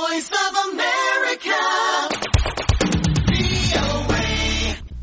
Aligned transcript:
voice 0.00 0.30
of 0.42 0.54
America. 0.64 1.58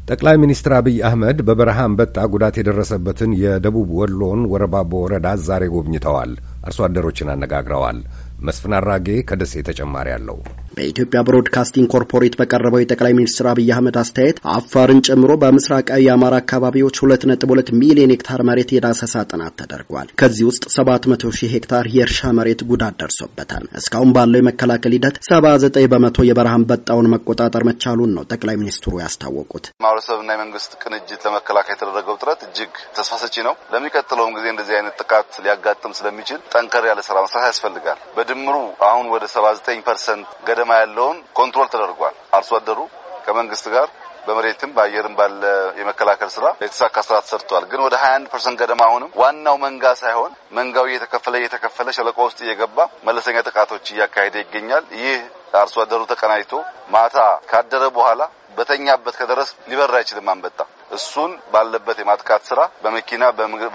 ጠቅላይ 0.07 0.35
ሚኒስትር 0.43 0.73
አብይ 0.77 0.97
አህመድ 1.07 1.37
በበረሃ 1.47 1.79
አንበጣ 1.87 2.17
ጉዳት 2.33 2.55
የደረሰበትን 2.59 3.31
የደቡብ 3.41 3.89
ወሎን 3.97 4.41
ወረባቦ 4.51 4.91
ወረዳ 5.03 5.27
ዛሬ 5.47 5.63
ጎብኝተዋል። 5.73 6.31
አርሶ 6.67 6.85
አደሮችን 6.87 7.31
አነጋግረዋል። 7.33 7.99
መስፍን 8.47 8.75
አራጌ 8.79 9.17
ከደሴ 9.29 9.63
ተጨማሪ 9.69 10.09
አለው። 10.17 10.39
በኢትዮጵያ 10.77 11.19
ብሮድካስቲንግ 11.27 11.87
ኮርፖሬት 11.93 12.35
በቀረበው 12.39 12.81
የጠቅላይ 12.81 13.13
ሚኒስትር 13.17 13.47
አብይ 13.51 13.69
አህመድ 13.75 13.97
አስተያየት 14.01 14.39
አፋርን 14.55 14.99
ጨምሮ 15.07 15.31
በምስራቃዊ 15.41 16.01
የአማራ 16.07 16.35
አካባቢዎች 16.41 16.99
ሁለት 17.03 17.23
ነጥብ 17.29 17.51
ሁለት 17.53 17.69
ሚሊዮን 17.81 18.13
ሄክታር 18.13 18.41
መሬት 18.49 18.71
የዳሰሳ 18.75 19.23
ጥናት 19.31 19.55
ተደርጓል። 19.61 20.09
ከዚህ 20.21 20.45
ውስጥ 20.49 20.63
ሰባት 20.77 21.03
መቶ 21.11 21.31
ሺህ 21.37 21.53
ሄክታር 21.55 21.85
የእርሻ 21.95 22.31
መሬት 22.37 22.61
ጉዳት 22.71 22.97
ደርሶበታል። 23.01 23.65
እስካሁን 23.79 24.11
ባለው 24.17 24.39
የመከላከል 24.41 24.93
ሂደት 24.97 25.17
ሰባ 25.29 25.45
ዘጠኝ 25.63 25.87
በመቶ 25.93 26.25
የበረሃ 26.27 26.53
አንበጣውን 26.59 27.11
መቆጣጠር 27.13 27.63
መቻሉን 27.69 28.13
ነው 28.17 28.25
ጠቅላይ 28.31 28.57
ሚኒስትሩ 28.61 28.93
ያስታወቁት። 29.03 29.65
ማህበረሰብና 29.83 30.29
የመንግስት 30.35 30.71
ቅንጅት 30.83 31.21
ለመከላከል 31.27 31.73
የተደረገው 31.77 32.17
ጥረት 32.21 32.41
እጅግ 32.47 32.73
ተስፋ 32.97 33.13
ሰጪ 33.23 33.35
ነው። 33.47 33.55
ለሚቀጥለውም 33.73 34.35
ጊዜ 34.37 34.47
እንደዚህ 34.53 34.75
አይነት 34.77 34.95
ጥቃት 35.01 35.31
ሊያጋጥም 35.43 35.95
ስለሚችል 35.97 36.39
ጠንከር 36.53 36.85
ያለ 36.89 36.99
ስራ 37.07 37.17
መስራት 37.25 37.47
ያስፈልጋል። 37.49 37.99
በድምሩ 38.17 38.55
አሁን 38.87 39.05
ወደ 39.13 39.25
ሰባ 39.33 39.45
ዘጠኝ 39.57 39.79
percent 39.87 40.27
ገደማ 40.47 40.66
ያለውን 40.77 41.17
control 41.33 41.69
ተደርጓል። 41.73 42.15
አርሶ 42.33 42.51
አደሩ 42.59 42.79
ከመንግስት 43.25 43.65
ጋር 43.75 43.87
በመሬትም 44.27 44.71
በአየርም 44.75 45.13
ባለ 45.15 45.41
የመከላከል 45.79 46.29
ስራ 46.29 46.45
የተሳካ 46.61 46.95
ስራ 47.07 47.15
ተሰርቷል። 47.25 47.63
ግን 47.71 47.81
ወደ 47.85 47.95
21 48.01 48.31
percent 48.33 48.57
ገደማ 48.61 48.81
አሁንም 48.87 49.13
ዋናው 49.21 49.57
መንጋ 49.57 49.93
ሳይሆን 50.01 50.31
መንጋው 50.51 50.87
እየተከፈለ 50.89 51.35
እየተከፈለ 51.41 51.87
ሸለቆ 51.97 52.17
ውስጥ 52.27 52.39
እየገባ 52.45 52.77
መለስተኛ 53.03 53.37
ጥቃቶች 53.47 53.85
እያካሄደ 53.93 54.35
ይገኛል። 54.43 54.83
ይህ 55.01 55.19
አርሶ 55.57 55.75
አደሩ 55.83 56.01
ተቀናጅቶ 56.11 56.53
ማታ 56.89 57.17
ካደረ 57.51 57.83
በኋላ 57.97 58.21
በተኛበት 58.57 59.15
ከደረስ 59.19 59.49
ሊበር 59.69 59.91
አይችልም 59.97 60.29
አንበጣ። 60.33 60.59
እሱን 60.97 61.31
ባለበት 61.53 61.97
የማጥቃት 62.01 62.43
ስራ 62.49 62.59
በመኪና 62.83 63.23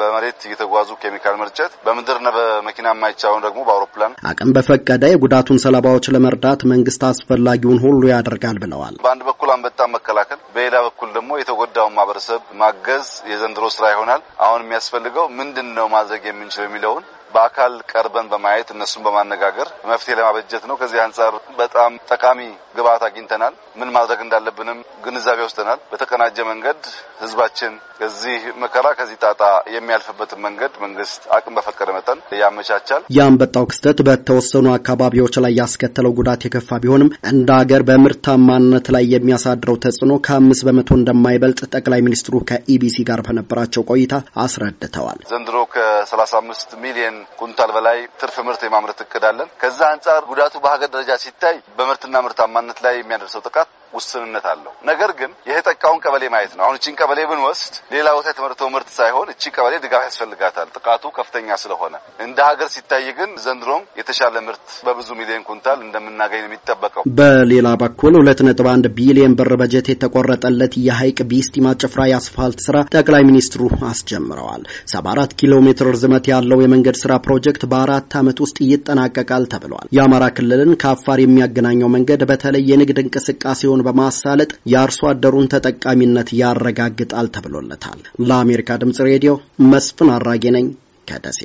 በመሬት 0.01 0.41
እየተጓዙ 0.47 0.91
ኬሚካል 1.03 1.35
መርጨት፣ 1.43 1.73
በምድርና 1.87 2.29
በመኪና 2.37 2.87
የማይቻለውን 2.93 3.45
ደግሞ 3.47 3.61
በአውሮፕላን 3.69 4.17
አቅም 4.31 4.53
በፈቀደ 4.57 5.05
የጉዳቱን 5.13 5.63
ሰለባዎች 5.65 6.09
ለመርዳት 6.15 6.63
መንግስት 6.73 7.03
አስፈላጊውን 7.11 7.83
ሁሉ 7.85 8.03
ያደርጋል 8.13 8.59
ብለዋል። 8.65 8.97
በአንድ 9.05 9.25
በኩል 9.29 9.51
አንበጣ 9.55 9.81
መከላከል፣ 9.95 10.41
በሌላ 10.55 10.77
በኩል 10.87 11.11
ደግሞ 11.17 11.31
የተጎዳውን 11.39 11.97
ማህበረሰብ 11.97 12.43
ማገዝ 12.63 13.09
የዘንድሮ 13.33 13.67
ስራ 13.77 13.87
ይሆናል። 13.95 14.23
አሁን 14.45 14.63
የሚያስፈልገው 14.65 15.27
ምንድን 15.41 15.69
ነው 15.79 15.89
ማድረግ 15.95 16.23
የምንችለው 16.27 16.69
የሚለውን 16.69 17.05
በአካል 17.35 17.75
ቀርበን 17.93 18.27
በማየት 18.33 18.69
እነሱን 18.75 19.05
በማነጋገር 19.07 19.69
መፍትሄ 19.91 20.17
ለማበጀት 20.19 20.65
ነው። 20.71 20.77
ከዚህ 20.81 21.01
አንጻር 21.05 21.33
በጣም 21.59 21.93
ጠቃሚ 22.13 22.41
ግብዓት 22.77 23.03
አግኝተናል። 23.09 23.55
ምን 23.81 23.93
ማድረግ 23.97 24.21
እንዳለብንም 24.25 24.79
ግንዛቤ 25.05 25.39
ወስደናል። 25.47 25.81
በተቀናጀ 25.93 26.39
መንገድ 26.51 26.81
ህዝባችን 27.23 27.73
ከዚህ 27.99 28.41
መከራ 28.63 28.87
ከዚህ 28.99 29.17
ጣጣ 29.23 29.43
የሚያልፍበትን 29.75 30.41
መንገድ 30.47 30.73
መንግስት 30.85 31.23
አቅም 31.37 31.57
በፈቀደ 31.59 31.89
መጠን 31.97 32.19
ያመቻቻል። 32.41 33.03
የአንበጣው 33.17 33.67
ክስተት 33.73 33.99
በተወሰኑ 34.09 34.67
አካባቢዎች 34.77 35.37
ላይ 35.45 35.53
ያስከተለው 35.61 36.15
ጉዳት 36.19 36.45
የከፋ 36.47 36.79
ቢሆንም 36.85 37.13
እንደ 37.33 37.49
ሀገር 37.61 37.83
በምርታማነት 37.89 38.89
ላይ 38.97 39.07
የሚያሳድረው 39.15 39.79
ተጽዕኖ 39.85 40.13
ከአምስት 40.27 40.65
በመቶ 40.69 40.91
እንደማይበልጥ 40.99 41.61
ጠቅላይ 41.75 42.03
ሚኒስትሩ 42.07 42.35
ከኢቢሲ 42.51 42.99
ጋር 43.11 43.23
በነበራቸው 43.27 43.85
ቆይታ 43.93 44.15
አስረድተዋል። 44.45 45.21
ዘንድሮ 45.33 45.57
ከሰላሳ 45.73 46.33
አምስት 46.41 46.71
ሚሊየን 46.83 47.17
ኩንታል 47.41 47.71
በላይ 47.77 47.99
ትርፍ 48.21 48.37
ምርት 48.47 48.63
የማምረት 48.65 49.01
እቅድ 49.05 49.25
አለን። 49.31 49.49
ከዛ 49.63 49.81
አንጻር 49.93 50.23
ጉዳቱ 50.31 50.55
በሀገር 50.65 50.91
ደረጃ 50.95 51.13
ሲታይ 51.25 51.57
በምርትና 51.79 52.17
ምርታማነት 52.27 52.81
ላይ 52.87 52.97
የሚያደርሰው 52.99 53.45
ጥቃት 53.49 53.71
ውስንነት 53.93 54.47
አለው። 54.53 54.73
ነገር 54.91 55.11
ግን 55.19 55.31
የተጠቃውን 55.51 56.01
ቀበሌ 56.05 56.25
ማየት 56.35 56.53
ነው። 56.57 56.65
አሁን 56.67 56.77
እቺን 56.79 56.97
ቀበሌ 57.01 57.21
ብንወስድ 57.31 57.75
ሌላ 57.95 58.09
ቦታ 58.17 58.27
የተመረተው 58.33 58.69
ምርት 58.75 58.91
ሳይሆን 58.99 59.29
እቺ 59.33 59.43
ቀበሌ 59.57 59.75
ድጋፍ 59.85 60.05
ያስፈልጋታል፣ 60.09 60.69
ጥቃቱ 60.77 61.05
ከፍተኛ 61.19 61.49
ስለሆነ። 61.63 61.95
እንደ 62.27 62.39
ሀገር 62.49 62.69
ሲታይ 62.75 63.07
ግን 63.19 63.31
ዘንድሮም 63.45 63.83
የተሻለ 64.01 64.35
ምርት 64.47 64.67
በብዙ 64.87 65.09
ሚሊዮን 65.21 65.47
ኩንታል 65.49 65.79
እንደምናገኝ 65.87 66.43
ነው 66.43 66.49
የሚጠበቀው። 66.51 67.03
በሌላ 67.19 67.69
በኩል 67.83 68.15
ሁለት 68.21 68.41
ነጥብ 68.49 68.69
አንድ 68.73 68.87
ቢሊዮን 68.99 69.37
ብር 69.39 69.53
በጀት 69.63 69.87
የተቆረጠለት 69.93 70.73
የሀይቅ 70.87 71.19
ቢስቲማ 71.33 71.75
ጭፍራ 71.83 72.03
የአስፋልት 72.11 72.61
ስራ 72.67 72.77
ጠቅላይ 72.95 73.23
ሚኒስትሩ 73.31 73.63
አስጀምረዋል። 73.93 74.63
ሰባ 74.93 75.07
አራት 75.15 75.33
ኪሎ 75.41 75.55
ሜትር 75.67 75.89
ርዝመት 75.93 76.25
ያለው 76.33 76.59
የመንገድ 76.63 76.97
ስራ 77.03 77.13
ፕሮጀክት 77.27 77.63
በአራት 77.73 78.13
ዓመት 78.21 78.39
ውስጥ 78.45 78.59
ይጠናቀቃል 78.73 79.45
ተብሏል። 79.53 79.87
የአማራ 79.97 80.25
ክልልን 80.37 80.73
ከአፋር 80.83 81.21
የሚያገናኘው 81.23 81.91
መንገድ 81.95 82.23
በተለይ 82.31 82.65
የንግድ 82.71 82.99
እንቅስቃሴውን 83.03 83.82
በማሳለጥ 83.83 84.51
የአርሶ 84.73 85.01
አደሩን 85.11 85.51
ተጠቃሚነት 85.55 86.31
ያረጋግጣል 86.41 87.29
ተብሎለታል። 87.37 88.01
ለአሜሪካ 88.29 88.79
ድምጽ 88.83 89.01
ሬዲዮ 89.11 89.35
መስፍን 89.73 90.11
አራጌ 90.11 90.45
ነኝ 90.57 90.69
ከደሴ። 91.09 91.41